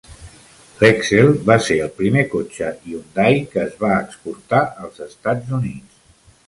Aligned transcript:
L'Excel 0.77 1.29
va 1.49 1.57
ser 1.67 1.77
el 1.87 1.91
primer 1.99 2.23
cotxe 2.33 2.71
Hyundai 2.87 3.39
que 3.53 3.63
es 3.67 3.77
va 3.85 3.93
exportar 4.09 4.67
als 4.87 5.01
Estats 5.11 5.59
Units. 5.63 6.07